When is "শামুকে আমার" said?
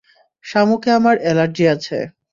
0.45-1.15